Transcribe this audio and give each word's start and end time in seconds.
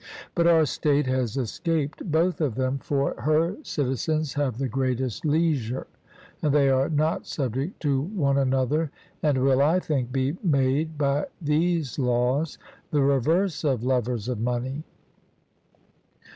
But 0.33 0.47
our 0.47 0.65
state 0.65 1.05
has 1.05 1.37
escaped 1.37 2.11
both 2.11 2.41
of 2.41 2.55
them; 2.55 2.79
for 2.79 3.13
her 3.21 3.55
citizens 3.61 4.33
have 4.33 4.57
the 4.57 4.67
greatest 4.67 5.27
leisure, 5.27 5.85
and 6.41 6.51
they 6.51 6.69
are 6.69 6.89
not 6.89 7.27
subject 7.27 7.79
to 7.83 8.01
one 8.01 8.39
another, 8.39 8.89
and 9.21 9.43
will, 9.43 9.61
I 9.61 9.79
think, 9.79 10.11
be 10.11 10.37
made 10.43 10.97
by 10.97 11.27
these 11.39 11.99
laws 11.99 12.57
the 12.89 13.01
reverse 13.03 13.63
of 13.63 13.83
lovers 13.83 14.27
of 14.27 14.39
money. 14.39 14.83